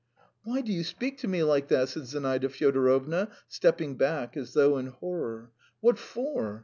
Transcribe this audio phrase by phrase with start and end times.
[0.43, 4.79] "Why do you speak to me like that?" said Zinaida Fyodorovna, stepping back as though
[4.79, 5.51] in horror.
[5.79, 6.59] "What for?